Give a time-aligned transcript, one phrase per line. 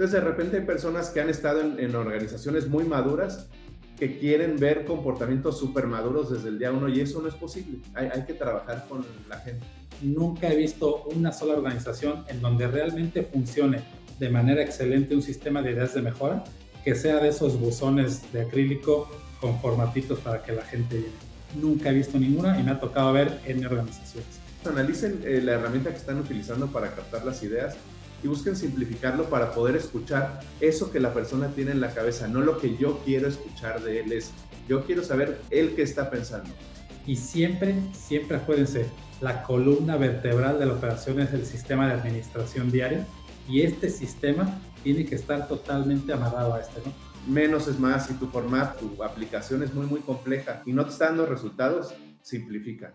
[0.00, 3.48] Entonces, de repente hay personas que han estado en, organizaciones muy maduras
[3.98, 7.80] que quieren ver comportamientos súper maduros desde el día uno y eso no es posible.
[7.92, 9.62] Hay, hay que trabajar con la gente.
[10.00, 13.82] Nunca he visto una sola organización en donde realmente funcione
[14.18, 16.44] de manera excelente un sistema de ideas de mejora
[16.82, 19.06] que sea de esos buzones de acrílico
[19.38, 21.60] con formatitos para que la gente llene.
[21.60, 24.40] Nunca he visto ninguna y me ha tocado ver en organizaciones.
[24.64, 27.76] Analicen eh, la herramienta que están utilizando para captar las ideas
[28.22, 32.40] y busquen simplificarlo para poder escuchar eso que la persona tiene en la cabeza, no
[32.40, 34.32] lo que yo quiero escuchar de él, es
[34.68, 36.50] yo quiero saber él qué está pensando.
[37.06, 38.86] Y siempre, siempre acuérdense,
[39.20, 43.06] la columna vertebral de la operación es el sistema de administración diaria
[43.48, 46.92] y este sistema tiene que estar totalmente amarrado a este, ¿no?
[47.26, 50.92] Menos es más, si tu formato, tu aplicación es muy, muy compleja y no te
[50.92, 52.94] está dando resultados, simplifica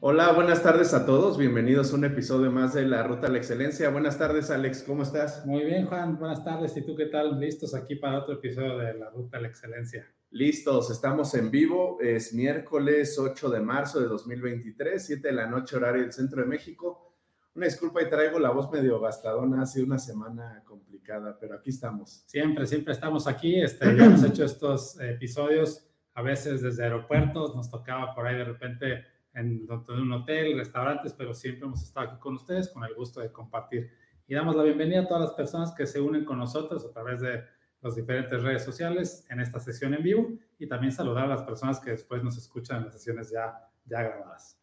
[0.00, 1.36] Hola, buenas tardes a todos.
[1.36, 3.90] Bienvenidos a un episodio más de La Ruta a la Excelencia.
[3.90, 4.84] Buenas tardes, Alex.
[4.84, 5.44] ¿Cómo estás?
[5.44, 6.16] Muy bien, Juan.
[6.20, 6.76] Buenas tardes.
[6.76, 7.40] ¿Y tú qué tal?
[7.40, 10.06] ¿Listos aquí para otro episodio de La Ruta a la Excelencia?
[10.30, 10.92] Listos.
[10.92, 11.98] Estamos en vivo.
[12.00, 16.46] Es miércoles 8 de marzo de 2023, 7 de la noche, horario del centro de
[16.46, 17.16] México.
[17.56, 19.62] Una disculpa y traigo la voz medio gastadona.
[19.62, 22.22] Ha sido una semana complicada, pero aquí estamos.
[22.26, 23.60] Siempre, siempre estamos aquí.
[23.60, 27.56] Este, ya hemos hecho estos episodios a veces desde aeropuertos.
[27.56, 32.18] Nos tocaba por ahí de repente en, un hotel, restaurantes, pero siempre hemos estado aquí
[32.18, 33.90] con ustedes con el gusto de compartir.
[34.26, 37.20] Y damos la bienvenida a todas las personas que se unen con nosotros a través
[37.20, 37.44] de
[37.80, 40.28] las diferentes redes sociales en esta sesión en vivo
[40.58, 43.54] y también saludar a las personas que después nos escuchan en las sesiones ya,
[43.86, 44.58] ya grabadas.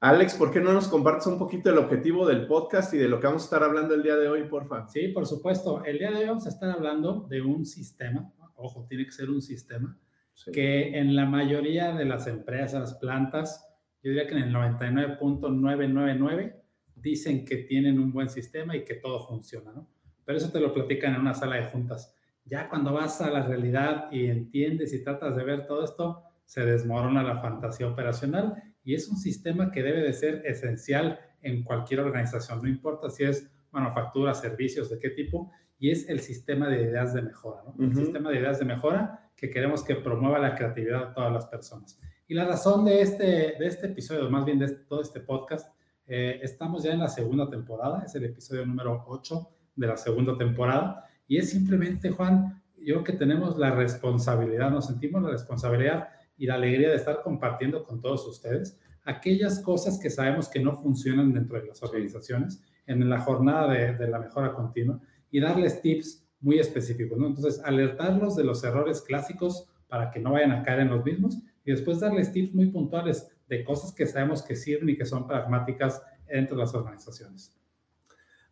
[0.00, 3.20] Alex, ¿por qué no nos compartes un poquito el objetivo del podcast y de lo
[3.20, 4.86] que vamos a estar hablando el día de hoy, porfa?
[4.88, 5.82] Sí, por supuesto.
[5.84, 9.30] El día de hoy vamos a estar hablando de un sistema, ojo, tiene que ser
[9.30, 9.98] un sistema,
[10.52, 13.73] que en la mayoría de las empresas, plantas,
[14.04, 16.54] yo diría que en el 99.999
[16.94, 19.88] dicen que tienen un buen sistema y que todo funciona, ¿no?
[20.26, 22.14] Pero eso te lo platican en una sala de juntas.
[22.44, 26.66] Ya cuando vas a la realidad y entiendes y tratas de ver todo esto, se
[26.66, 32.00] desmorona la fantasía operacional y es un sistema que debe de ser esencial en cualquier
[32.00, 36.82] organización, no importa si es manufactura, servicios, de qué tipo, y es el sistema de
[36.82, 37.74] ideas de mejora, ¿no?
[37.82, 41.46] El sistema de ideas de mejora que queremos que promueva la creatividad de todas las
[41.46, 41.98] personas.
[42.26, 43.24] Y la razón de este,
[43.58, 45.70] de este episodio, más bien de todo este podcast,
[46.06, 50.36] eh, estamos ya en la segunda temporada, es el episodio número 8 de la segunda
[50.38, 56.08] temporada, y es simplemente, Juan, yo creo que tenemos la responsabilidad, nos sentimos la responsabilidad
[56.38, 60.76] y la alegría de estar compartiendo con todos ustedes aquellas cosas que sabemos que no
[60.76, 64.98] funcionan dentro de las organizaciones en la jornada de, de la mejora continua
[65.30, 67.26] y darles tips muy específicos, ¿no?
[67.26, 71.38] Entonces, alertarlos de los errores clásicos para que no vayan a caer en los mismos
[71.64, 75.26] y después darles tips muy puntuales de cosas que sabemos que sirven y que son
[75.26, 77.54] pragmáticas entre las organizaciones.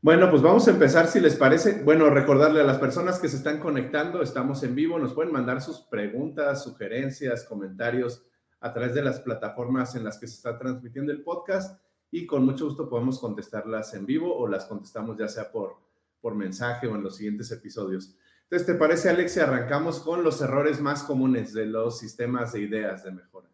[0.01, 1.83] Bueno, pues vamos a empezar si les parece.
[1.85, 5.63] Bueno, recordarle a las personas que se están conectando, estamos en vivo, nos pueden mandar
[5.63, 8.25] sus preguntas, sugerencias, comentarios
[8.59, 11.81] a través de las plataformas en las que se está transmitiendo el podcast
[12.11, 15.77] y con mucho gusto podemos contestarlas en vivo o las contestamos ya sea por,
[16.21, 18.17] por mensaje o en los siguientes episodios.
[18.53, 22.61] Entonces, ¿te parece, Alex, si arrancamos con los errores más comunes de los sistemas de
[22.61, 23.49] ideas de mejora?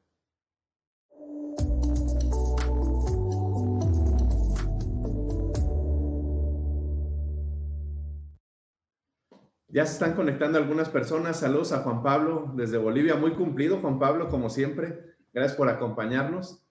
[9.68, 11.39] Ya se están conectando algunas personas.
[11.39, 13.15] Saludos a Juan Pablo desde Bolivia.
[13.15, 15.15] Muy cumplido, Juan Pablo, como siempre.
[15.33, 16.66] Gracias por acompañarnos.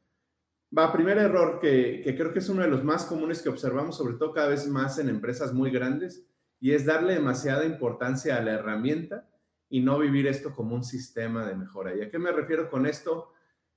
[0.78, 3.96] Va, primer error que, que creo que es uno de los más comunes que observamos,
[3.96, 6.28] sobre todo cada vez más en empresas muy grandes,
[6.60, 9.28] y es darle demasiada importancia a la herramienta
[9.70, 11.96] y no vivir esto como un sistema de mejora.
[11.96, 13.34] ¿Y a qué me refiero con esto?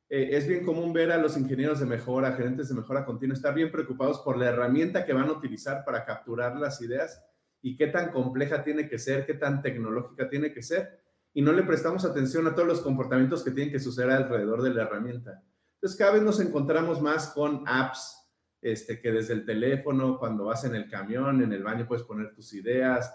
[0.08, 3.54] Eh, es bien común ver a los ingenieros de mejora, gerentes de mejora continua, estar
[3.54, 7.22] bien preocupados por la herramienta que van a utilizar para capturar las ideas
[7.62, 11.00] y qué tan compleja tiene que ser, qué tan tecnológica tiene que ser.
[11.32, 14.74] y no le prestamos atención a todos los comportamientos que tienen que suceder alrededor de
[14.74, 15.40] la herramienta.
[15.74, 18.19] Entonces, cada vez nos encontramos más con apps
[18.62, 22.34] este, que desde el teléfono, cuando vas en el camión, en el baño, puedes poner
[22.34, 23.12] tus ideas,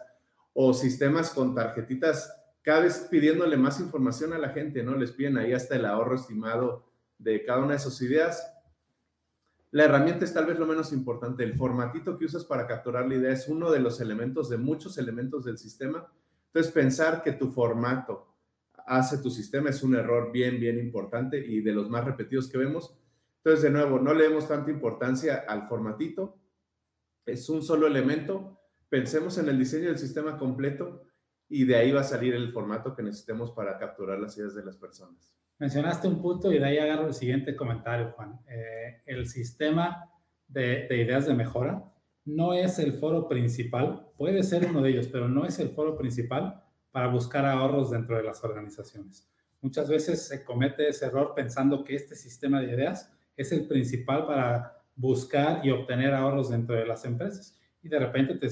[0.54, 4.96] o sistemas con tarjetitas, cada vez pidiéndole más información a la gente, ¿no?
[4.96, 8.52] Les piden ahí hasta el ahorro estimado de cada una de sus ideas.
[9.72, 11.44] La herramienta es tal vez lo menos importante.
[11.44, 14.98] El formatito que usas para capturar la idea es uno de los elementos, de muchos
[14.98, 16.10] elementos del sistema.
[16.48, 18.34] Entonces, pensar que tu formato
[18.88, 22.58] hace tu sistema es un error bien, bien importante y de los más repetidos que
[22.58, 22.96] vemos.
[23.46, 26.40] Entonces, de nuevo, no le demos tanta importancia al formatito.
[27.28, 28.60] Es un solo elemento.
[28.90, 31.04] Pensemos en el diseño del sistema completo
[31.48, 34.66] y de ahí va a salir el formato que necesitemos para capturar las ideas de
[34.66, 35.38] las personas.
[35.60, 38.40] Mencionaste un punto y de ahí agarro el siguiente comentario, Juan.
[38.48, 40.10] Eh, el sistema
[40.48, 41.84] de, de ideas de mejora
[42.26, 45.96] no es el foro principal, puede ser uno de ellos, pero no es el foro
[45.96, 49.30] principal para buscar ahorros dentro de las organizaciones.
[49.62, 54.26] Muchas veces se comete ese error pensando que este sistema de ideas es el principal
[54.26, 57.60] para buscar y obtener ahorros dentro de las empresas.
[57.82, 58.48] Y de repente te,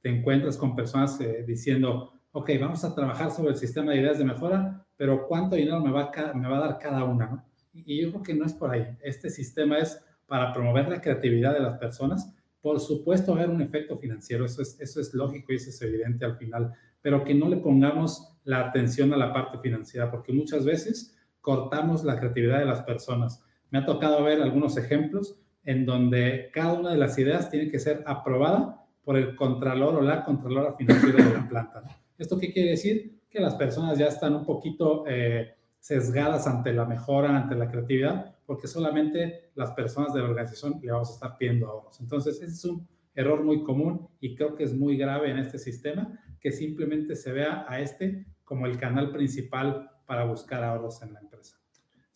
[0.00, 4.18] te, encuentras con personas eh, diciendo, ok, vamos a trabajar sobre el sistema de ideas
[4.18, 7.26] de mejora, pero ¿cuánto dinero me va a, me va a dar cada una?
[7.26, 7.44] ¿no?
[7.72, 8.86] Y, yo creo que no es por ahí.
[9.00, 12.34] Este sistema es para promover la creatividad de las personas.
[12.60, 16.24] Por supuesto, haber un efecto financiero, eso es, eso es lógico y eso es evidente
[16.24, 20.64] al final, pero que no le pongamos la atención a la parte financiera, porque muchas
[20.64, 23.44] veces cortamos la creatividad de las personas.
[23.70, 27.78] Me ha tocado ver algunos ejemplos en donde cada una de las ideas tiene que
[27.78, 31.82] ser aprobada por el contralor o la contralora financiera de la planta.
[32.16, 33.18] ¿Esto qué quiere decir?
[33.30, 38.36] que las personas ya están un poquito eh, sesgadas ante la mejora, ante la creatividad,
[38.46, 42.00] porque solamente las personas de la organización le vamos a estar pidiendo ahorros.
[42.00, 46.18] Entonces, es un error muy común y creo que es muy grave en este sistema
[46.40, 51.20] que simplemente se vea a este como el canal principal para buscar ahorros en la
[51.20, 51.58] empresa.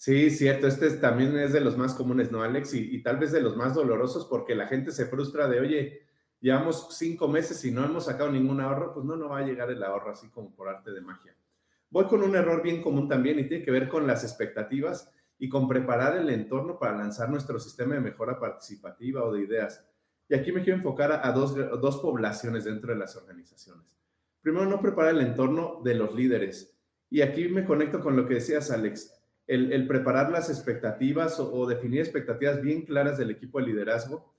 [0.03, 0.67] Sí, cierto.
[0.67, 2.75] Este también es de los más comunes, ¿no, Alex?
[2.75, 6.03] Y, tal vez de los más dolorosos porque la gente se frustra de, oye,
[6.41, 9.71] llevamos cinco meses y no hemos sacado ningún ahorro, pues no, no va a llegar
[9.71, 11.37] el ahorro así como por arte de magia.
[11.89, 15.09] Voy con un error bien común también y tiene que ver con las expectativas
[15.39, 19.87] y con preparar el entorno para lanzar nuestro sistema de mejora participativa o de ideas.
[20.29, 23.97] Y aquí me quiero enfocar a, dos, dos poblaciones dentro de las organizaciones.
[24.41, 26.77] Primero, no preparar el entorno de los líderes.
[27.09, 29.12] Y aquí me conecto con lo que decías, Alex.
[29.47, 34.33] El, preparar las expectativas o, definir expectativas bien claras del equipo de liderazgo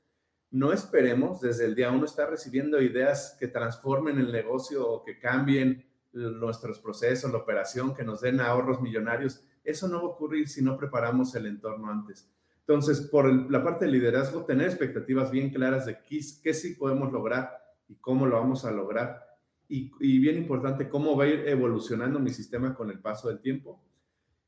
[0.49, 5.17] no esperemos desde el día uno estar recibiendo ideas que transformen el negocio o que
[5.17, 5.83] cambien
[6.13, 9.43] nuestros procesos, la operación, que nos den ahorros millonarios.
[9.63, 12.29] Eso no va a ocurrir si no preparamos el entorno antes.
[12.59, 17.11] Entonces, por la parte del liderazgo, tener expectativas bien claras de qué, qué sí podemos
[17.11, 17.57] lograr
[17.89, 19.25] y cómo lo vamos a lograr.
[19.67, 23.39] Y, y bien importante, cómo va a ir evolucionando mi sistema con el paso del
[23.39, 23.81] tiempo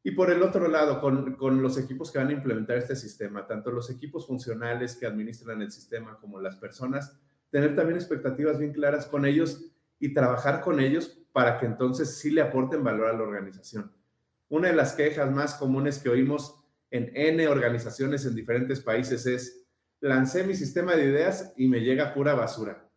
[0.05, 3.47] y por el otro lado, con, con, los equipos que van a implementar este sistema,
[3.47, 7.19] tanto los equipos funcionales que administran el sistema como las personas,
[7.49, 9.65] tener también expectativas bien claras con ellos
[9.97, 13.91] y trabajar con ellos para que entonces sí le aporten valor a la organización.
[14.47, 19.65] Una de las quejas más comunes que oímos en N organizaciones en diferentes países es,
[20.01, 22.87] lancé mi sistema de ideas y me llega pura basura.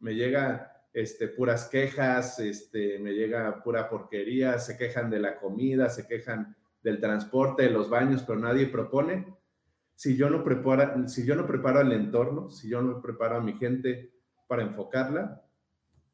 [0.00, 5.88] Me llega este, puras quejas, este, me llega pura porquería, se quejan de la comida,
[5.88, 9.36] se quejan del transporte, de los baños, pero nadie propone.
[9.94, 13.42] Si yo no preparo, si yo no preparo el entorno, si yo no preparo a
[13.42, 14.14] mi gente
[14.48, 15.44] para enfocarla,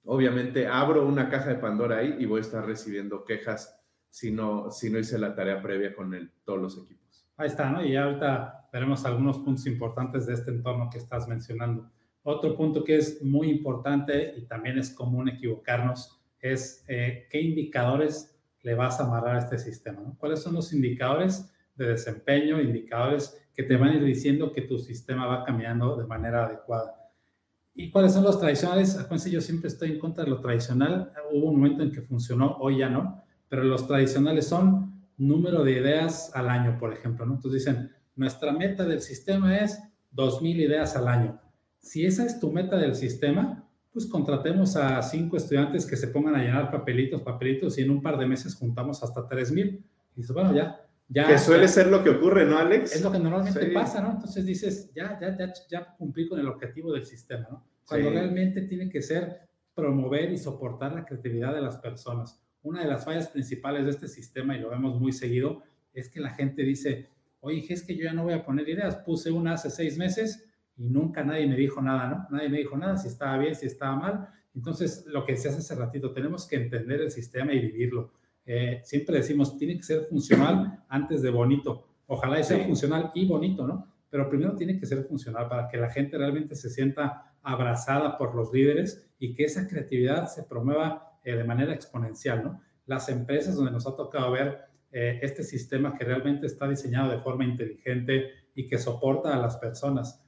[0.04, 4.70] obviamente abro una caja de Pandora ahí y voy a estar recibiendo quejas si no,
[4.70, 7.28] si no hice la tarea previa con todos los equipos.
[7.36, 7.84] Ahí está, ¿no?
[7.84, 11.90] Y ahorita veremos algunos puntos importantes de este entorno que estás mencionando.
[12.28, 18.36] Otro punto que es muy importante y también es común equivocarnos es eh, qué indicadores
[18.62, 20.02] le vas a amarrar a este sistema.
[20.18, 24.76] ¿Cuáles son los indicadores de desempeño, indicadores que te van a ir diciendo que tu
[24.76, 27.12] sistema va caminando de manera adecuada?
[27.72, 28.96] ¿Y cuáles son los tradicionales?
[28.96, 31.12] Acuérdense, yo siempre estoy en contra de lo tradicional.
[31.32, 35.78] Hubo un momento en que funcionó, hoy ya no, pero los tradicionales son número de
[35.78, 37.24] ideas al año, por ejemplo.
[37.24, 37.34] ¿no?
[37.34, 39.80] Entonces dicen, nuestra meta del sistema es
[40.12, 41.45] 2.000 ideas al año.
[41.86, 46.34] Si esa es tu meta del sistema, pues contratemos a cinco estudiantes que se pongan
[46.34, 49.68] a llenar papelitos, papelitos y en un par de meses juntamos hasta 3000.
[49.68, 51.28] Y dices, bueno, ya, ya.
[51.28, 52.96] Que suele ser lo que ocurre, ¿no, Alex?
[52.96, 54.10] Es lo que normalmente pasa, ¿no?
[54.10, 57.64] Entonces dices, ya, ya, ya, ya cumplí con el objetivo del sistema, ¿no?
[57.86, 62.42] Cuando realmente tiene que ser promover y soportar la creatividad de las personas.
[62.64, 65.62] Una de las fallas principales de este sistema, y lo vemos muy seguido,
[65.94, 68.96] es que la gente dice, oye, es que yo ya no voy a poner ideas,
[68.96, 70.45] puse una hace seis meses
[70.76, 72.26] y nunca nadie me dijo nada, ¿no?
[72.30, 74.28] Nadie me dijo nada, si estaba bien, si estaba mal.
[74.54, 78.12] Entonces, lo que decías hace ratito, tenemos que entender el sistema y vivirlo.
[78.44, 81.86] Eh, siempre decimos, tiene que ser funcional antes de bonito.
[82.06, 83.86] Ojalá sea funcional y bonito, ¿no?
[84.08, 88.34] Pero primero tiene que ser funcional para que la gente realmente se sienta abrazada por
[88.34, 92.60] los líderes y que esa creatividad se promueva eh, de manera exponencial, ¿no?
[92.86, 94.60] Las empresas donde nos ha tocado ver
[94.92, 99.56] eh, este sistema que realmente está diseñado de forma inteligente y que soporta a las
[99.56, 100.24] personas,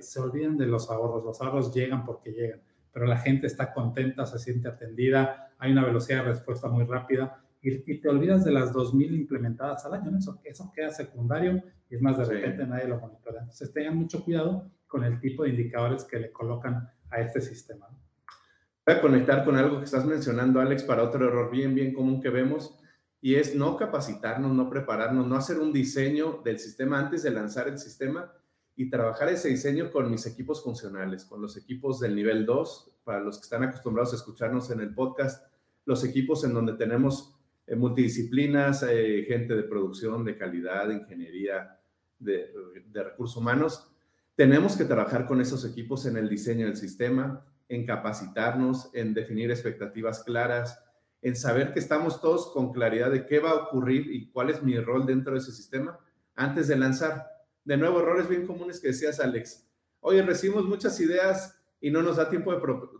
[0.00, 1.24] se olvidan de los ahorros.
[1.24, 2.60] Los ahorros llegan porque llegan,
[2.92, 7.42] pero la gente está contenta, se siente atendida, hay una velocidad de respuesta muy rápida
[7.62, 10.16] y, te olvidas de las 2.000 implementadas al año.
[10.16, 13.42] Eso, eso queda secundario y es más, de repente nadie lo monitorea.
[13.42, 17.86] Entonces tengan mucho cuidado con el tipo de indicadores que le colocan a este sistema.
[18.86, 22.20] Voy a conectar con algo que estás mencionando, Alex, para otro error bien, bien común
[22.20, 22.76] que vemos,
[23.20, 27.68] y es no capacitarnos, no prepararnos, no hacer un diseño del sistema antes de lanzar
[27.68, 28.32] el sistema
[28.80, 33.20] y trabajar ese diseño con mis equipos funcionales, con los equipos del nivel 2, para
[33.20, 35.46] los que están acostumbrados a escucharnos en el podcast,
[35.84, 41.78] los equipos en donde tenemos eh, multidisciplinas, eh, gente de producción, de calidad, de ingeniería,
[42.18, 42.54] de,
[42.94, 43.86] recursos humanos.
[44.34, 49.50] Tenemos que trabajar con esos equipos en el diseño del sistema, en capacitarnos, en definir
[49.50, 50.82] expectativas claras,
[51.20, 54.62] en saber que estamos todos con claridad de qué va a ocurrir y cuál es
[54.62, 55.98] mi rol dentro de ese sistema
[56.34, 57.39] antes de lanzar.
[57.64, 59.66] De nuevo, errores bien comunes que decías, Alex.
[60.00, 62.52] Oye, recibimos muchas ideas y no nos da tiempo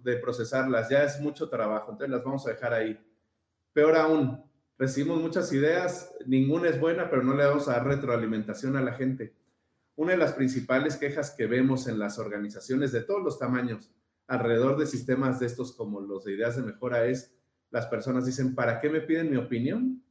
[0.02, 2.98] de, procesarlas, ya es mucho trabajo, entonces las vamos a dejar ahí.
[3.72, 4.42] Peor aún,
[4.78, 8.94] recibimos muchas ideas, ninguna es buena, pero no le damos a dar retroalimentación a la
[8.94, 9.34] gente.
[9.96, 13.90] Una de las principales quejas que vemos en las organizaciones de todos los tamaños
[14.26, 17.34] alrededor de sistemas de estos como los de ideas de mejora es,
[17.70, 20.02] las personas dicen, ¿para qué me piden mi opinión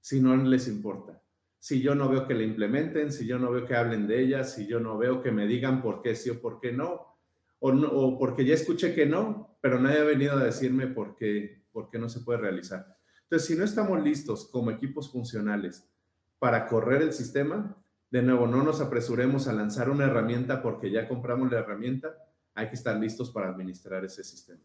[0.00, 1.20] si no les importa?
[1.58, 4.44] Si yo no veo que la implementen, si yo no veo que hablen de ella,
[4.44, 7.16] si yo no veo que me digan por qué sí o por qué no,
[7.58, 11.90] o, porque ya escuché que no, pero nadie ha venido a decirme por qué, por
[11.90, 12.96] qué no se puede realizar.
[13.22, 15.88] Entonces, si no estamos listos como equipos funcionales
[16.38, 17.76] para correr el sistema,
[18.10, 22.14] de nuevo, no nos apresuremos a lanzar una herramienta porque ya compramos la herramienta,
[22.54, 24.60] hay que estar listos para administrar ese sistema.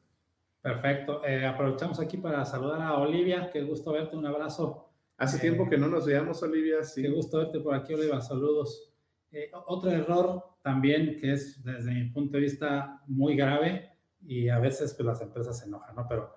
[0.62, 1.25] Perfecto.
[1.25, 3.50] Eh, aprovechamos aquí para saludar a Olivia.
[3.51, 4.15] Qué gusto verte.
[4.15, 4.90] Un abrazo.
[5.21, 6.83] Hace tiempo que no nos veíamos, Olivia.
[6.83, 7.03] Sí.
[7.03, 8.19] Qué gusto verte por aquí, Olivia.
[8.21, 8.91] Saludos.
[9.31, 14.57] Eh, otro error también que es, desde mi punto de vista, muy grave y a
[14.57, 16.07] veces pues, las empresas se enojan, ¿no?
[16.09, 16.31] Pero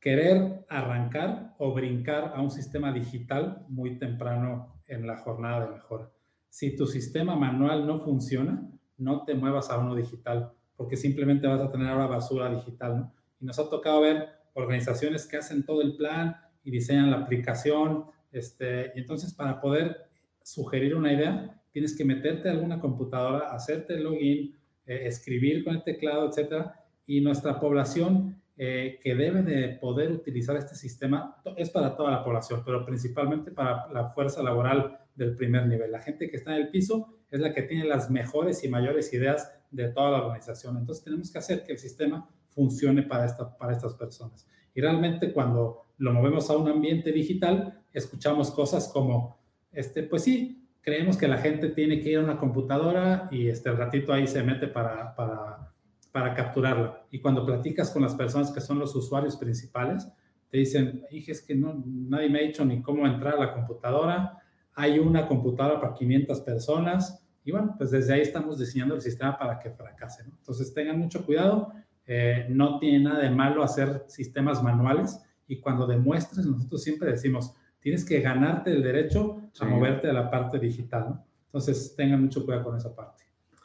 [0.00, 6.10] querer arrancar o brincar a un sistema digital muy temprano en la jornada de mejora.
[6.48, 8.66] Si tu sistema manual no funciona,
[8.96, 13.00] no te muevas a uno digital, porque simplemente vas a tener ahora basura digital.
[13.00, 13.12] ¿no?
[13.38, 18.06] Y nos ha tocado ver organizaciones que hacen todo el plan y diseñan la aplicación.
[18.32, 19.96] Este, y entonces, para poder
[20.42, 24.56] sugerir una idea, tienes que meterte a alguna computadora, hacerte el login,
[24.86, 26.74] eh, escribir con el teclado, etcétera.
[27.06, 32.22] Y nuestra población eh, que debe de poder utilizar este sistema es para toda la
[32.22, 35.90] población, pero principalmente para la fuerza laboral del primer nivel.
[35.90, 39.12] La gente que está en el piso es la que tiene las mejores y mayores
[39.12, 40.76] ideas de toda la organización.
[40.76, 44.46] Entonces tenemos que hacer que el sistema funcione para, esta, para estas personas.
[44.74, 49.38] Y realmente cuando lo movemos a un ambiente digital, escuchamos cosas como,
[49.72, 53.70] este, pues sí, creemos que la gente tiene que ir a una computadora y este
[53.72, 55.70] ratito ahí se mete para, para
[56.12, 57.06] para capturarla.
[57.10, 60.08] Y cuando platicas con las personas que son los usuarios principales,
[60.48, 63.54] te dicen, dije, es que no, nadie me ha dicho ni cómo entrar a la
[63.54, 64.38] computadora,
[64.74, 69.38] hay una computadora para 500 personas, y bueno, pues desde ahí estamos diseñando el sistema
[69.38, 70.24] para que fracase.
[70.24, 71.72] Entonces tengan mucho cuidado,
[72.06, 77.54] eh, no tiene nada de malo hacer sistemas manuales, y cuando demuestres, nosotros siempre decimos,
[77.80, 81.22] tienes que ganarte el derecho a moverte a la parte digital.
[81.46, 83.20] Entonces tengan mucho cuidado con esa parte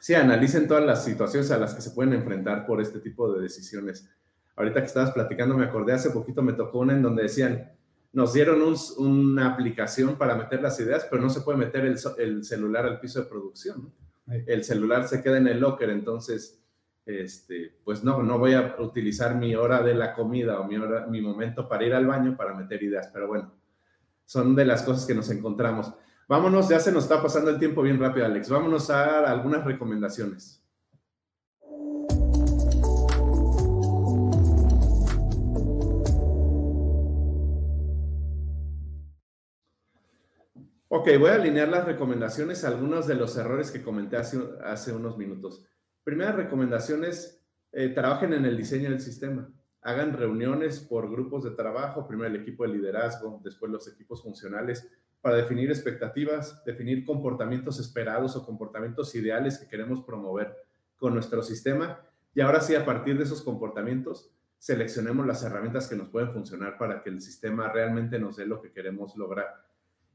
[0.06, 3.42] sí, analicen todas las situaciones a las que se pueden enfrentar por este tipo de
[3.42, 4.08] decisiones.
[4.56, 7.72] Ahorita que estabas platicando, me acordé, hace poquito me tocó una en donde decían,
[8.14, 8.62] nos dieron
[9.00, 13.20] una aplicación para meter las ideas, pero no se puede meter el, celular al piso
[13.20, 13.92] de producción.
[14.28, 16.64] El celular se queda en el locker, entonces,
[17.08, 21.08] este, pues no, no voy a utilizar mi hora de la comida o mi, hora,
[21.08, 23.52] mi momento para ir al baño para meter ideas, pero bueno,
[24.26, 25.94] son de las cosas que nos encontramos.
[26.28, 28.50] Vámonos, ya se nos está pasando el tiempo bien rápido, Alex.
[28.50, 30.66] Vámonos a algunas recomendaciones.
[40.98, 45.18] Ok, voy a alinear las recomendaciones a algunos de los errores que comenté hace, unos
[45.18, 45.64] minutos.
[46.04, 49.48] Primera recomendación es, eh, trabajen en el diseño del sistema.
[49.86, 54.92] Hagan reuniones por grupos de trabajo, primero el equipo de liderazgo, después los equipos funcionales,
[55.22, 60.56] para definir expectativas, definir comportamientos esperados o comportamientos ideales que queremos promover
[60.98, 62.00] con nuestro sistema.
[62.34, 66.78] Y ahora sí, a partir de esos comportamientos, seleccionemos las herramientas que nos pueden funcionar
[66.78, 69.66] para que el sistema realmente nos dé lo que queremos lograr.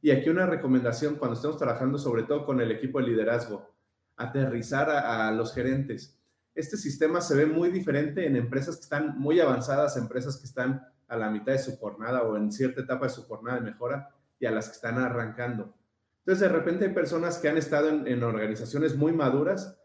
[0.02, 3.70] Y aquí una recomendación cuando estemos trabajando sobre todo con el equipo de liderazgo,
[4.16, 6.19] aterrizar a, los gerentes.
[6.54, 10.87] Este sistema se ve muy diferente en empresas que están muy avanzadas, empresas que están
[11.09, 14.11] a la mitad de su jornada o en cierta etapa de su jornada de mejora
[14.38, 15.75] y a las que están arrancando.
[16.21, 19.76] Entonces, de repente hay personas que han estado en, organizaciones muy maduras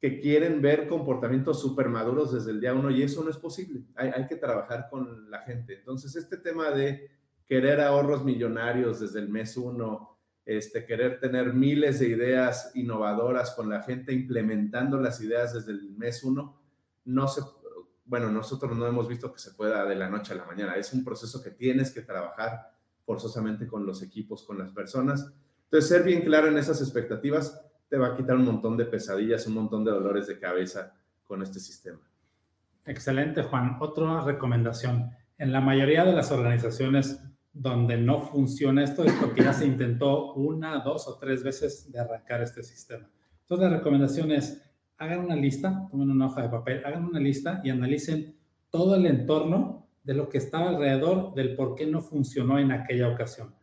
[0.00, 3.84] que quieren ver comportamientos súper maduros desde el día uno y eso no es posible.
[3.94, 5.78] Hay, hay que trabajar con la gente.
[5.78, 7.10] Entonces, este tema de
[7.46, 10.13] querer ahorros millonarios desde el mes uno,
[10.44, 15.90] este, querer tener miles de ideas innovadoras con la gente implementando las ideas desde el
[15.90, 16.60] mes uno,
[17.06, 17.40] no se,
[18.04, 20.74] bueno, nosotros no hemos visto que se pueda de la noche a la mañana.
[20.74, 22.72] Es un proceso que tienes que trabajar
[23.04, 25.32] forzosamente con los equipos, con las personas.
[25.64, 29.46] Entonces, ser bien claro en esas expectativas te va a quitar un montón de pesadillas,
[29.46, 32.00] un montón de dolores de cabeza con este sistema.
[32.86, 33.76] Excelente, Juan.
[33.80, 35.10] Otra recomendación.
[35.38, 37.20] En la mayoría de las organizaciones
[37.54, 42.00] donde no funciona esto es porque ya se intentó una, dos o tres veces de
[42.00, 43.08] arrancar este sistema.
[43.42, 44.60] Entonces la recomendación es,
[44.98, 48.36] hagan una lista, tomen una hoja de papel, hagan una lista y analicen
[48.70, 53.08] todo el entorno de lo que estaba alrededor del por qué no funcionó en aquella
[53.08, 53.54] ocasión.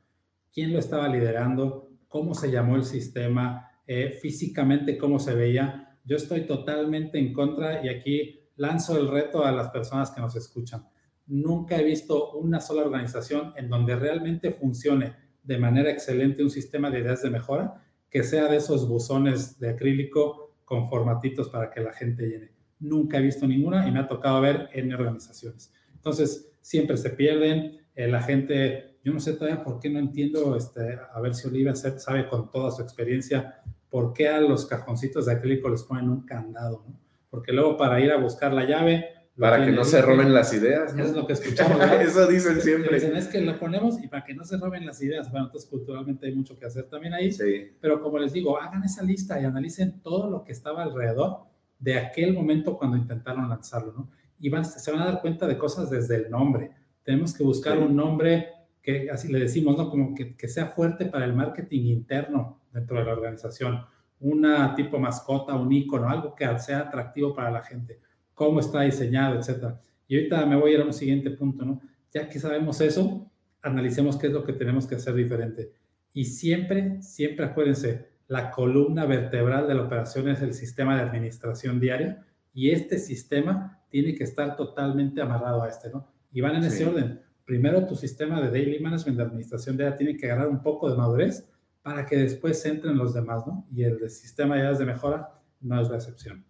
[0.53, 1.89] ¿Quién lo estaba liderando?
[2.07, 3.69] ¿Cómo se llamó el sistema?
[3.85, 5.97] Eh, físicamente, ¿cómo se veía?
[6.05, 10.35] Yo estoy totalmente en contra y aquí lanzo el reto a las personas que nos
[10.37, 10.85] escuchan
[11.31, 16.91] nunca he visto una sola organización en donde realmente funcione de manera excelente un sistema
[16.91, 21.79] de ideas de mejora que sea de esos buzones de acrílico con formatitos para que
[21.79, 22.51] la gente llene.
[22.81, 25.73] Nunca he visto ninguna y me ha tocado ver en organizaciones.
[25.93, 27.79] Entonces, siempre se pierden.
[27.95, 31.47] Eh, la gente, yo no sé todavía por qué no entiendo, este, a ver si
[31.47, 36.09] Olivia sabe con toda su experiencia, por qué a los cajoncitos de acrílico les ponen
[36.09, 36.99] un candado, ¿no?
[37.29, 40.93] Porque luego para ir a buscar la llave, para que no se roben las ideas.
[40.93, 41.79] Eso es lo que escuchamos.
[41.99, 42.93] Eso dicen siempre.
[42.93, 45.31] Dicen, es que lo ponemos y para que no se roben las ideas.
[45.31, 47.31] Bueno, entonces culturalmente hay mucho que hacer también ahí.
[47.31, 47.71] Sí.
[47.81, 51.39] Pero como les digo, hagan esa lista y analicen todo lo que estaba alrededor
[51.79, 54.11] de aquel momento cuando intentaron lanzarlo, ¿no?
[54.39, 56.71] Y van, se van a dar cuenta de cosas desde el nombre.
[57.03, 58.47] Tenemos que buscar un nombre
[58.83, 59.89] que, así le decimos, ¿no?
[59.89, 63.83] Como que, que sea fuerte para el marketing interno dentro de la organización.
[64.19, 67.99] Una tipo mascota, un icono, algo que sea atractivo para la gente
[68.41, 69.79] cómo está diseñado, etcétera.
[70.07, 71.79] Y ahorita me voy a ir a un siguiente punto, ¿no?
[72.11, 75.71] Ya que sabemos eso, analicemos qué es lo que tenemos que hacer diferente.
[76.11, 81.79] Y siempre, siempre acuérdense, la columna vertebral de la operación es el sistema de administración
[81.79, 86.07] diaria y este sistema tiene que estar totalmente amarrado a este, ¿no?
[86.31, 87.21] Y van en ese orden.
[87.45, 90.97] Primero tu sistema de daily management de administración diaria tiene que agarrar un poco de
[90.97, 91.47] madurez
[91.83, 93.67] para que después entren los demás, ¿no?
[93.71, 96.43] Y el sistema de de mejora no es la excepción.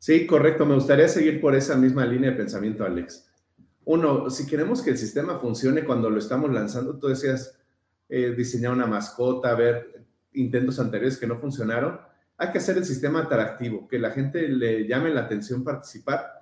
[0.00, 0.64] Sí, correcto.
[0.64, 3.30] Me gustaría seguir por esa misma línea de pensamiento, Alex.
[3.84, 7.58] Uno, si queremos que el sistema funcione cuando lo estamos lanzando, tú decías
[8.08, 12.00] eh, diseñar una mascota, ver intentos anteriores que no funcionaron,
[12.38, 16.32] hay que hacer el sistema atractivo, que la gente le llame la atención participar.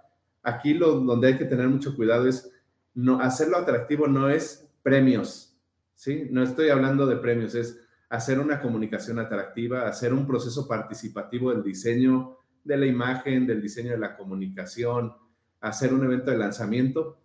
[0.45, 2.53] Aquí donde hay que tener mucho cuidado es
[2.95, 5.59] no hacerlo atractivo no es premios,
[5.97, 6.29] ¿sí?
[6.31, 7.77] No estoy hablando de premios, es
[8.09, 13.93] hacer una comunicación atractiva, hacer un proceso participativo del diseño, de la imagen, del diseño
[13.93, 15.13] de la comunicación,
[15.61, 17.19] hacer un evento de lanzamiento,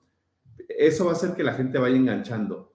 [0.68, 2.74] eso va a hacer que la gente vaya enganchando.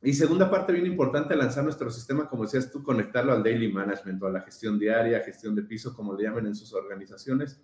[0.00, 4.22] Y segunda parte bien importante, lanzar nuestro sistema, como decías tú, conectarlo al daily management
[4.22, 7.60] o a la gestión diaria, gestión de piso, como le llaman en sus organizaciones.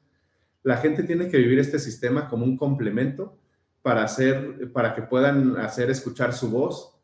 [0.65, 3.39] La gente tiene que vivir este sistema como un complemento
[3.83, 6.99] para, hacer, para que puedan hacer escuchar su voz,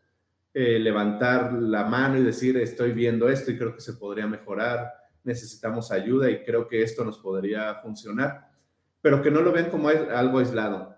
[0.53, 4.91] eh, levantar la mano y decir, estoy viendo esto y creo que se podría mejorar,
[5.25, 8.49] necesitamos ayuda y creo que esto nos podría funcionar,
[9.01, 10.97] pero que no lo ven como algo aislado.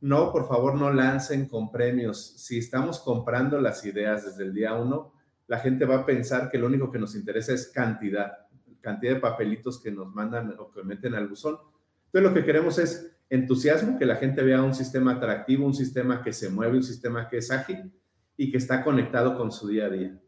[0.00, 2.34] No, por favor, no lancen con premios.
[2.36, 5.14] Si estamos comprando las ideas desde el día uno,
[5.46, 8.46] la gente va a pensar que lo único que nos interesa es cantidad,
[8.80, 11.58] cantidad de papelitos que nos mandan o que meten al buzón.
[12.06, 16.22] Entonces, lo que queremos es entusiasmo, que la gente vea un sistema atractivo, un sistema
[16.22, 17.92] que se mueve, un sistema que es ágil
[18.36, 20.20] y que está conectado con su día a día.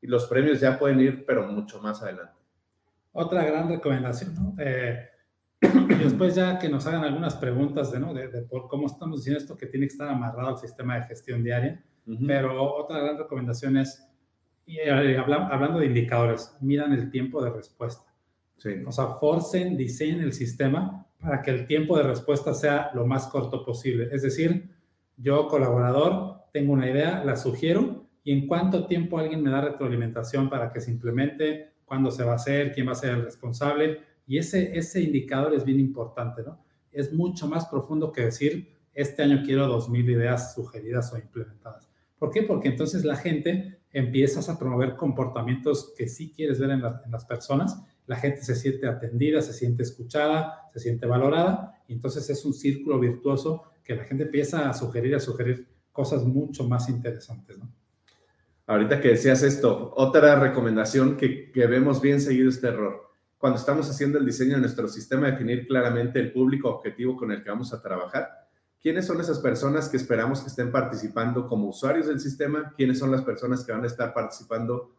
[0.00, 2.37] Y los premios ya pueden ir, pero mucho más adelante.
[3.12, 4.54] Otra gran recomendación, ¿no?
[4.58, 5.08] Eh,
[5.60, 8.14] y después ya que nos hagan algunas preguntas de, ¿no?
[8.14, 11.42] de, por cómo estamos diciendo esto que tiene que estar amarrado al sistema de gestión
[11.42, 11.82] diaria,
[12.26, 14.06] pero otra gran recomendación es,
[14.66, 18.04] y, eh, hablando de indicadores, miran el tiempo de respuesta.
[18.56, 18.70] Sí.
[18.86, 23.26] O sea, forcen, diseñen el sistema para que el tiempo de respuesta sea lo más
[23.26, 24.08] corto posible.
[24.12, 24.70] Es decir,
[25.16, 30.48] yo colaborador tengo una idea, la sugiero y en cuánto tiempo alguien me da retroalimentación
[30.48, 34.00] para que se implemente, cuándo se va a hacer, quién va a ser el responsable.
[34.26, 36.62] Y ese, ese indicador es bien importante, ¿no?
[36.92, 41.88] Es mucho más profundo que decir, este año quiero 2.000 ideas sugeridas o implementadas.
[42.18, 42.42] ¿Por qué?
[42.42, 47.24] Porque entonces la gente empiezas a promover comportamientos que sí quieres ver en, en las
[47.24, 52.44] personas, la gente se siente atendida, se siente escuchada, se siente valorada, y entonces es
[52.44, 57.58] un círculo virtuoso que la gente empieza a sugerir, a sugerir cosas mucho más interesantes,
[57.58, 57.72] ¿no?
[58.68, 63.10] Ahorita que decías esto, otra recomendación que, que vemos bien seguido este error.
[63.38, 67.42] Cuando estamos haciendo el diseño de nuestro sistema, definir claramente el público objetivo con el
[67.42, 68.28] que vamos a trabajar.
[68.78, 72.74] ¿Quiénes son esas personas que esperamos que estén participando como usuarios del sistema?
[72.76, 74.94] ¿Quiénes son las personas que van a estar participando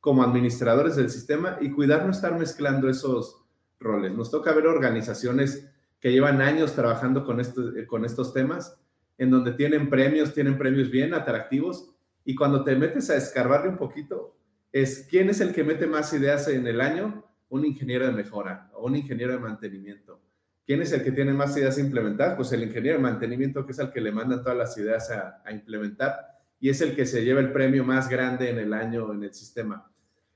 [0.00, 1.56] como administradores del sistema?
[1.62, 3.42] Y cuidar no estar mezclando esos
[3.80, 4.12] roles.
[4.12, 5.66] Nos toca ver organizaciones
[5.98, 7.40] que llevan años trabajando con,
[7.86, 8.76] con estos temas,
[9.16, 11.93] en donde tienen premios, tienen premios bien atractivos,
[12.24, 14.36] y cuando te metes a escarbarle un poquito,
[14.72, 18.70] es quién es el que mete más ideas en el año, un ingeniero de mejora
[18.74, 20.20] o un ingeniero de mantenimiento.
[20.66, 22.36] ¿Quién es el que tiene más ideas a implementar?
[22.36, 25.42] Pues el ingeniero de mantenimiento, que es el que le mandan todas las ideas a,
[25.44, 26.16] a implementar
[26.58, 29.34] y es el que se lleva el premio más grande en el año en el
[29.34, 29.90] sistema.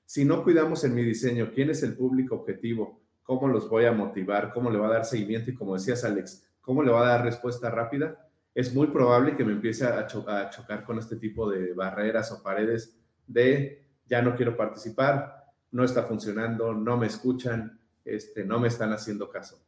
[0.04, 3.92] Si no cuidamos en mi diseño, quién es el público objetivo, cómo los voy a
[3.92, 7.12] motivar, cómo le va a dar seguimiento y como decías Alex, cómo le va a
[7.12, 11.72] dar respuesta rápida, es muy probable que me empiece a, chocar con este tipo de
[11.74, 18.44] barreras o paredes de ya no quiero participar, no está funcionando, no me escuchan, este,
[18.44, 19.60] no me están haciendo caso.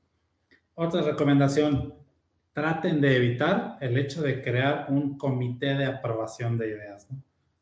[0.75, 1.95] Otra recomendación,
[2.53, 7.07] traten de evitar el hecho de crear un comité de aprobación de ideas.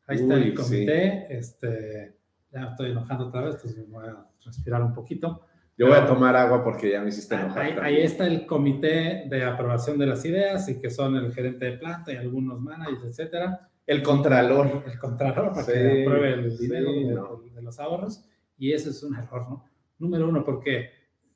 [0.07, 2.15] Ahí está el comité, este,
[2.51, 5.45] ya estoy enojando otra vez, entonces voy a respirar un poquito.
[5.79, 7.81] Yo voy a tomar agua porque ya me hiciste enojar.
[7.81, 11.77] Ahí, está el comité de aprobación de las ideas y que son el gerente de
[11.77, 13.69] planta y algunos managers, etcétera.
[13.87, 14.83] El contralor.
[14.85, 18.25] El contralor para que apruebe el dinero de, los ahorros.
[18.57, 19.63] Y eso es un error, ¿no?
[19.99, 20.89] Número uno, porque,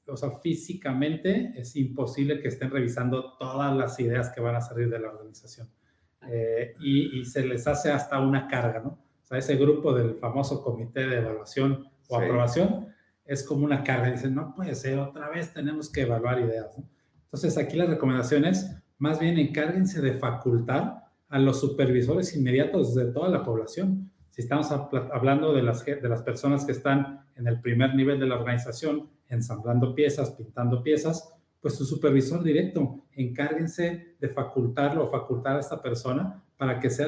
[0.06, 4.90] o sea, físicamente es imposible que estén revisando todas las ideas que van a salir
[4.90, 5.70] de la organización.
[6.28, 8.90] Eh, y, y, se les hace hasta una carga, ¿no?
[9.22, 12.93] O sea, ese grupo del famoso comité de evaluación o aprobación
[13.26, 14.12] es como una carga.
[14.12, 16.76] Dicen, no puede ser, otra vez tenemos que evaluar ideas.
[17.26, 23.06] Entonces, aquí la recomendación es, más bien encárguense de facultar a los supervisores inmediatos de
[23.06, 24.12] toda la población.
[24.30, 28.28] Si estamos hablando de las, de las personas que están en el primer nivel de
[28.28, 35.56] la organización, ensamblando piezas, pintando piezas, pues su supervisor directo, encárguense de facultarlo o facultar
[35.56, 37.08] a esta persona para que sea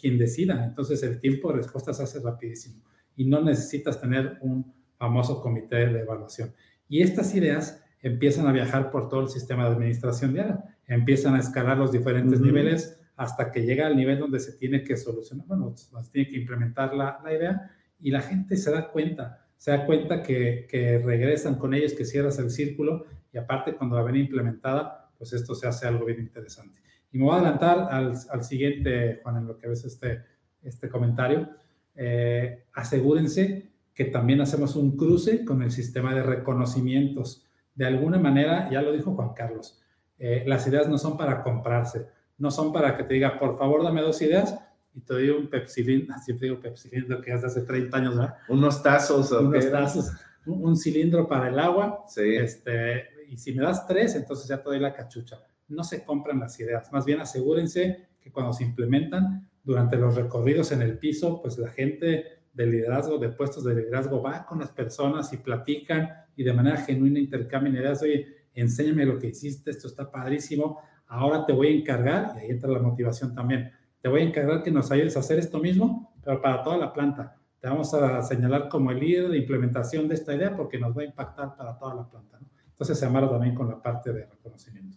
[0.00, 0.64] quien decida.
[0.64, 2.82] Entonces el tiempo de respuesta se hace rapidísimo
[3.14, 6.52] y no necesitas tener un famoso comité de evaluación.
[6.86, 11.40] Y estas ideas empiezan a viajar por todo el sistema de administración diaria, empiezan a
[11.40, 15.74] escalar los diferentes niveles hasta que llega al nivel donde se tiene que solucionar, bueno,
[15.74, 19.86] se tiene que implementar la, la, idea y la gente se da cuenta, se da
[19.86, 24.16] cuenta que, que, regresan con ellos, que cierras el círculo y aparte cuando la ven
[24.16, 26.80] implementada, pues esto se hace algo bien interesante.
[27.10, 30.22] Y me voy a adelantar al, al siguiente, Juan, en lo que ves este,
[30.62, 31.48] este comentario.
[31.94, 33.69] Eh, asegúrense
[34.00, 37.44] que también hacemos un cruce con el sistema de reconocimientos.
[37.74, 39.78] De alguna manera, ya lo dijo Juan Carlos,
[40.18, 42.06] eh, las ideas no son para comprarse,
[42.38, 44.58] no son para que te diga, por favor, dame dos ideas
[44.94, 48.36] y te doy un pepsilindro, siempre digo pepsilindro que es de hace 30 años, ¿verdad?
[48.48, 49.32] Unos tazos.
[49.32, 50.12] Unos tazos,
[50.46, 52.02] un, cilindro para el agua.
[52.08, 52.36] Sí.
[52.36, 55.42] Este, y si me das tres, entonces ya te doy la cachucha.
[55.68, 60.72] No se compran las ideas, más bien asegúrense que cuando se implementan durante los recorridos
[60.72, 64.70] en el piso, pues la gente de liderazgo, de puestos de liderazgo, va con las
[64.70, 69.88] personas y platican y de manera genuina intercambian ideas, oye, enséñame lo que hiciste, esto
[69.88, 74.22] está padrísimo, ahora te voy a encargar, y ahí entra la motivación también, te voy
[74.22, 77.36] a encargar que nos ayudes a hacer esto mismo, pero para toda la planta.
[77.60, 81.02] Te vamos a señalar como el líder de implementación de esta idea porque nos va
[81.02, 82.38] a impactar para toda la planta.
[82.70, 84.96] Entonces se amarra también con la parte de reconocimiento.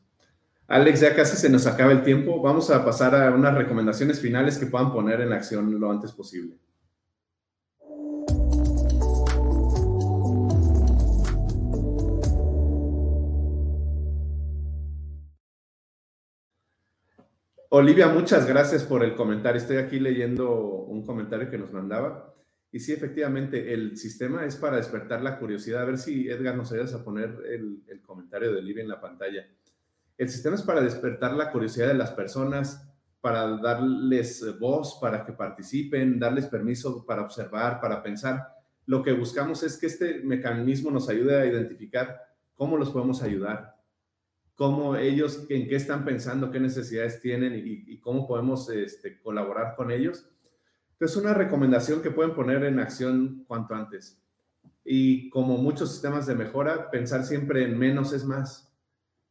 [0.67, 2.41] Alex, ya casi se nos acaba el tiempo.
[2.41, 6.57] Vamos a pasar a unas recomendaciones finales que puedan poner en acción lo antes posible.
[17.75, 19.59] Olivia, muchas gracias por el comentario.
[19.59, 22.31] Estoy aquí leyendo un comentario que nos mandaba.
[22.71, 25.81] Y sí, efectivamente, el sistema es para despertar la curiosidad.
[25.81, 29.47] A ver si Edgar nos ayudas a poner el, comentario de Olivia en la pantalla.
[30.19, 32.87] El sistema es para despertar la curiosidad de las personas,
[33.19, 38.49] para darles voz, para que participen, darles permiso para observar, para pensar.
[38.85, 42.21] Lo que buscamos es que este mecanismo nos ayude a identificar
[42.53, 43.72] cómo los podemos ayudar,
[44.55, 49.91] cómo ellos, en qué están pensando, qué necesidades tienen y, cómo podemos este, colaborar con
[49.91, 50.29] ellos.
[50.99, 54.21] Es una recomendación que pueden poner en acción cuanto antes.
[54.85, 58.69] Y como muchos sistemas de mejora, pensar siempre en menos es más.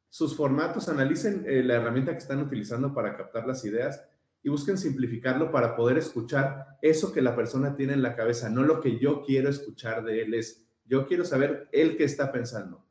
[0.08, 4.04] sus formatos, analicen eh, la herramienta que están utilizando para captar las ideas
[4.42, 8.62] y busquen simplificarlo para poder escuchar eso que la persona tiene en la cabeza, no
[8.62, 12.84] lo que yo quiero escuchar de él, es yo quiero saber él qué está pensando.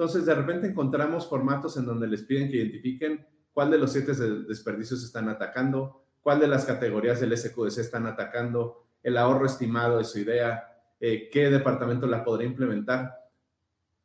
[0.00, 4.14] Entonces, de repente encontramos formatos en donde les piden que identifiquen cuál de los siete
[4.14, 10.04] desperdicios están atacando, cuál de las categorías del SQDC están atacando, el ahorro estimado de
[10.04, 13.14] su idea, eh, qué departamento la podría implementar.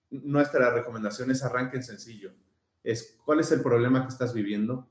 [0.10, 2.34] Nuestra recomendación es arranquen sencillo.
[2.84, 4.89] Es cuál es el problema que estás viviendo,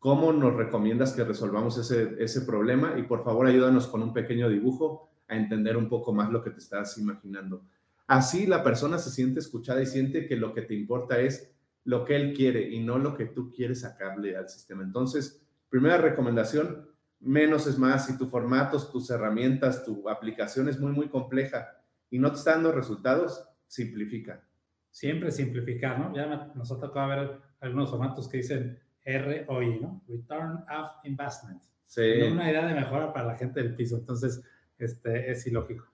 [0.00, 4.48] cómo nos recomiendas que resolvamos ese, ese problema y por favor ayúdanos con un pequeño
[4.48, 7.62] dibujo a entender un poco más lo que te estás imaginando.
[8.10, 12.04] Así la persona se siente escuchada y siente que lo que te importa es lo
[12.04, 14.82] que él quiere y no lo que tú quieres sacarle al sistema.
[14.82, 16.88] Entonces, primera recomendación,
[17.20, 18.06] menos es más.
[18.06, 21.68] Si tu formatos, tus herramientas, tu aplicación es muy, muy compleja
[22.10, 24.44] y no te está dando resultados, simplifica.
[24.90, 26.12] Siempre simplificar, ¿no?
[26.12, 30.02] Ya nos ha tocado ver algunos formatos que dicen ROI, ¿no?
[30.08, 31.62] Return of Investment.
[31.86, 32.22] Sí.
[32.22, 33.98] Una idea de mejora para la gente del piso.
[33.98, 34.42] Entonces,
[34.78, 35.86] este, es ilógico.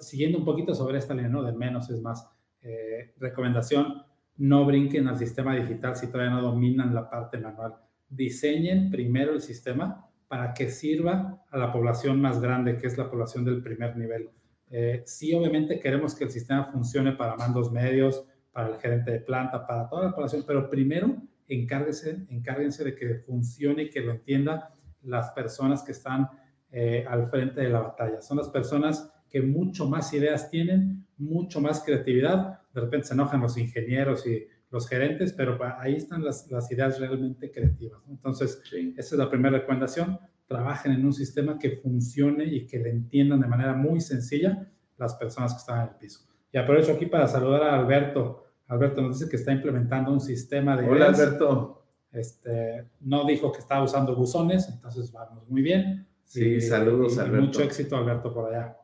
[0.00, 1.42] Siguiendo un poquito sobre esta línea, ¿no?
[1.42, 2.28] De menos es más.
[2.62, 4.02] Eh, recomendación,
[4.38, 7.76] no brinquen al sistema digital si todavía no dominan la parte manual.
[8.08, 13.08] Diseñen primero el sistema para que sirva a la población más grande, que es la
[13.08, 14.30] población del primer nivel.
[14.68, 19.20] Eh, sí, obviamente queremos que el sistema funcione para mandos medios, para el gerente de
[19.20, 24.12] planta, para toda la población, pero primero encárguense, encárguense de que funcione y que lo
[24.12, 24.64] entiendan
[25.02, 26.28] las personas que están
[26.70, 28.20] eh, al frente de la batalla.
[28.20, 32.60] Son las personas que mucho más ideas tienen, mucho más creatividad.
[32.72, 36.98] De repente se enojan los ingenieros y los gerentes, pero ahí están las, las ideas
[36.98, 38.00] realmente creativas.
[38.08, 38.62] Entonces,
[38.96, 40.18] esa es la primera recomendación.
[40.46, 45.14] Trabajen en un sistema que funcione y que le entiendan de manera muy sencilla las
[45.14, 46.20] personas que están en el piso.
[46.52, 48.44] Y aprovecho aquí para saludar a Alberto.
[48.68, 50.88] Alberto nos dice que está implementando un sistema de...
[50.88, 51.84] Hola, Alberto.
[52.12, 56.06] Este, no dijo que estaba usando buzones, entonces vamos muy bien.
[56.24, 57.46] Sí, saludos, Alberto.
[57.46, 58.76] Mucho éxito, Alberto, por allá.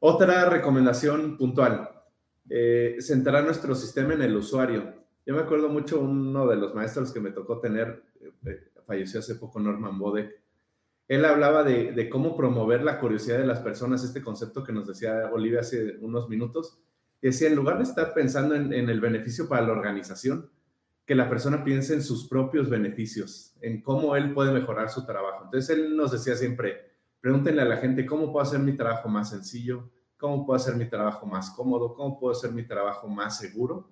[0.00, 1.90] Otra recomendación puntual
[2.48, 4.94] eh, centrar nuestro sistema en el usuario.
[5.24, 8.02] Yo me acuerdo mucho uno de los maestros que me tocó tener,
[8.44, 10.40] eh, falleció hace poco, Norman Bodek.
[11.06, 15.30] Él hablaba de, cómo promover la curiosidad de las personas, este concepto que nos decía
[15.32, 16.78] Olivia hace unos minutos.
[17.20, 20.48] Decía, en lugar de estar pensando en, en el beneficio para la organización,
[21.04, 25.44] que la persona piense en sus propios beneficios, en cómo él puede mejorar su trabajo.
[25.44, 26.89] Entonces, él nos decía siempre,
[27.20, 29.90] pregúntenle a la gente, ¿cómo puedo hacer mi trabajo más sencillo?
[30.20, 33.88] cómo puedo hacer mi trabajo más cómodo, cómo puedo hacer mi trabajo más seguro.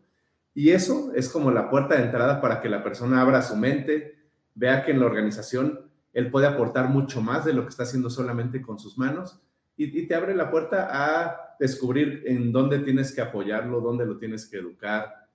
[0.54, 4.18] Y eso es como la puerta de entrada para que la persona abra su mente,
[4.54, 8.10] vea que en la organización él puede aportar mucho más de lo que está haciendo
[8.10, 9.40] solamente con sus manos
[9.76, 14.48] y, te abre la puerta a descubrir en dónde tienes que apoyarlo, dónde lo tienes
[14.48, 15.28] que educar,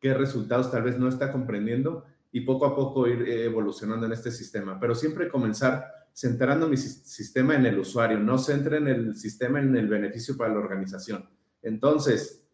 [0.00, 4.30] qué resultados tal vez no está comprendiendo y poco a poco ir evolucionando en este
[4.30, 4.80] sistema.
[4.80, 9.88] Pero siempre comenzar centrando mi sistema en el usuario, no centren el sistema en el
[9.88, 11.28] beneficio para la organización.
[11.62, 12.44] Entonces,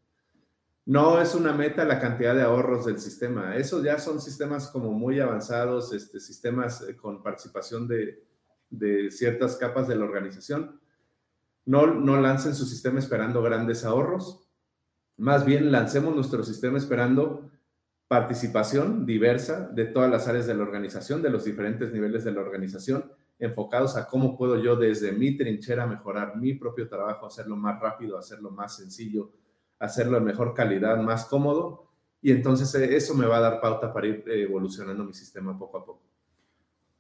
[0.87, 3.57] no es una meta la cantidad de ahorros del sistema.
[3.57, 8.25] Esos ya son sistemas como muy avanzados, este, sistemas eh, con participación de,
[8.71, 10.81] de ciertas capas de la organización.
[11.66, 14.49] No, no lancen su sistema esperando grandes ahorros.
[15.18, 17.51] Más bien, lancemos nuestro sistema esperando
[18.07, 22.40] participación diversa de todas las áreas de la organización, de los diferentes niveles de la
[22.40, 27.81] organización enfocados a cómo puedo yo desde mi trinchera mejorar mi propio trabajo, hacerlo más
[27.81, 29.31] rápido, hacerlo más sencillo,
[29.79, 31.88] hacerlo de mejor calidad, más cómodo.
[32.20, 35.57] Y entonces eh, eso me va a dar pauta para ir eh, evolucionando mi sistema
[35.57, 36.03] poco a poco.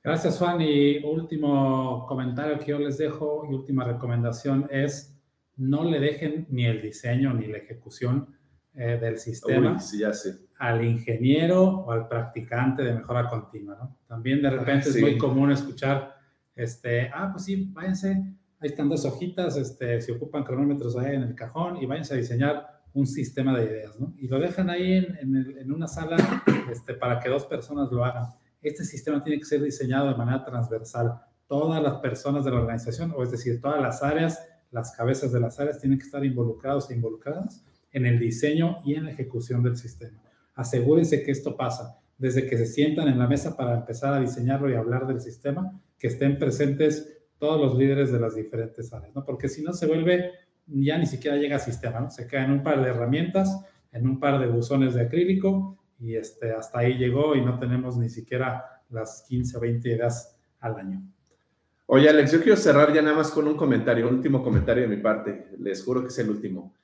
[0.02, 0.60] Gracias, Juan.
[0.60, 5.18] Y último comentario que yo les dejo y última recomendación es
[5.56, 8.28] no le dejen ni el diseño ni la ejecución
[8.74, 9.76] eh, del sistema
[10.58, 13.92] al ingeniero o al practicante de mejora continua.
[14.06, 16.17] También de repente es muy común escuchar
[16.58, 18.08] este, ah, pues sí, váyanse,
[18.58, 22.16] ahí están dos hojitas, este, se ocupan cronómetros ahí en el cajón y váyanse a
[22.16, 24.12] diseñar un sistema de ideas, ¿no?
[24.18, 26.16] Y lo dejan ahí en, en, una sala
[26.72, 28.26] este, para que dos personas lo hagan.
[28.60, 31.20] Este sistema tiene que ser diseñado de manera transversal.
[31.46, 35.38] Todas las personas de la organización, o es decir, todas las áreas, las cabezas de
[35.38, 39.62] las áreas tienen que estar involucrados e involucradas en el diseño y en la ejecución
[39.62, 40.20] del sistema.
[40.56, 44.68] Asegúrense que esto pasa desde que se sientan en la mesa para empezar a diseñarlo
[44.68, 49.24] y hablar del sistema que estén presentes todos los líderes de las diferentes áreas, ¿no?
[49.24, 50.32] Porque si no se vuelve,
[50.66, 52.10] ya ni siquiera llega a sistema, ¿no?
[52.10, 56.16] Se queda en un par de herramientas, en un par de buzones de acrílico y
[56.16, 60.76] este, hasta ahí llegó y no tenemos ni siquiera las 15 o 20 ideas al
[60.76, 61.02] año.
[61.86, 64.94] Oye, Alex, yo quiero cerrar ya nada más con un comentario, un último comentario de
[64.94, 65.48] mi parte.
[65.58, 66.74] Les juro que es el último.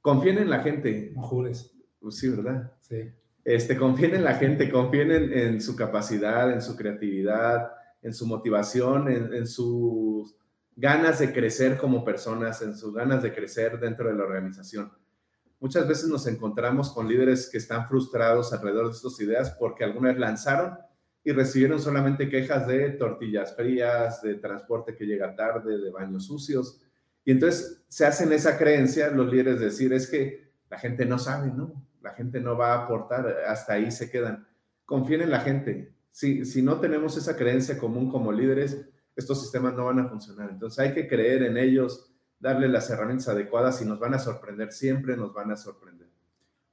[0.00, 1.12] Confíen en la gente.
[1.14, 1.74] No jures.
[2.00, 2.72] Pues sí, ¿verdad?
[2.80, 3.10] Sí.
[3.44, 9.08] Este, confíen en la gente, confíen en, su capacidad, en su creatividad, en su motivación,
[9.08, 10.36] en, en sus
[10.76, 14.92] ganas de crecer como personas, en sus ganas de crecer dentro de la organización.
[15.60, 20.08] Muchas veces nos encontramos con líderes que están frustrados alrededor de estas ideas porque alguna
[20.08, 20.76] vez lanzaron
[21.24, 26.80] y recibieron solamente quejas de tortillas frías, de transporte que llega tarde, de baños sucios.
[27.24, 31.52] Y entonces se hacen esa creencia los líderes decir, es que la gente no sabe,
[31.52, 31.86] ¿no?
[32.00, 34.48] La gente no va a aportar, hasta ahí se quedan.
[34.84, 35.94] Confíen en la gente.
[36.12, 40.50] Si, si no tenemos esa creencia común como líderes, estos sistemas no van a funcionar.
[40.50, 44.72] Entonces hay que creer en ellos, darle las herramientas adecuadas y nos van a sorprender,
[44.72, 46.08] siempre nos van a sorprender.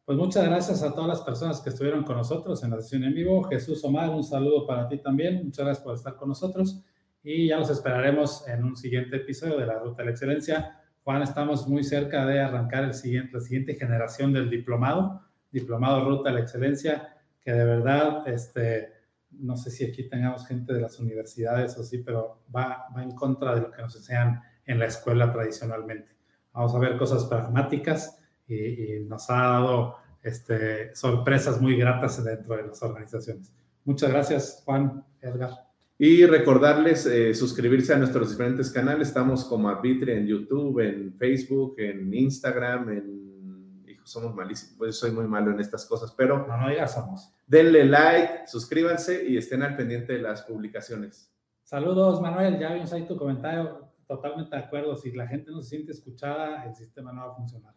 [0.05, 3.13] Pues muchas gracias a todas las personas que estuvieron con nosotros en la sesión en
[3.13, 3.43] vivo.
[3.43, 5.45] Jesús Omar, un saludo para ti también.
[5.45, 6.83] Muchas gracias por estar con nosotros
[7.23, 10.81] y ya los esperaremos en un siguiente episodio de la Ruta de la Excelencia.
[11.03, 15.21] Juan, estamos muy cerca de arrancar el siguiente, la siguiente generación del diplomado,
[15.51, 18.93] diplomado Ruta de la Excelencia, que de verdad, este,
[19.39, 23.11] no sé si aquí tengamos gente de las universidades o sí, pero va, va en
[23.11, 26.15] contra de lo que nos enseñan en la escuela tradicionalmente.
[26.53, 32.67] Vamos a ver cosas pragmáticas y, nos ha dado este, sorpresas muy gratas dentro de
[32.67, 33.53] las organizaciones.
[33.85, 35.51] Muchas gracias, Juan, Edgar.
[35.97, 39.09] Y recordarles eh, suscribirse a nuestros diferentes canales.
[39.09, 43.83] Estamos como Arbitri en YouTube, en Facebook, en Instagram, en...
[43.87, 46.47] Hijo, somos malísimos, pues soy muy malo en estas cosas, pero...
[46.47, 47.33] No, no digas somos.
[47.49, 51.33] Denle like, suscríbanse y estén al pendiente de las publicaciones.
[51.63, 52.59] Saludos, Manuel.
[52.59, 54.95] Ya vimos ahí tu comentario totalmente de acuerdo.
[54.95, 57.73] Si la gente no se siente escuchada, el sistema no va a funcionar.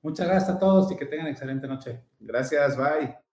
[0.00, 2.04] Muchas gracias a todos y que tengan excelente noche.
[2.20, 3.25] Gracias, bye.